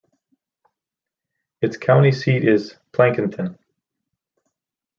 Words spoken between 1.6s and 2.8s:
Its county seat is